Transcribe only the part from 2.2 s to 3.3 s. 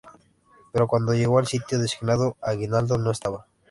Aguinaldo no